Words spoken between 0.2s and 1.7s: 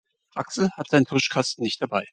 Axel hat seinen Tuschkasten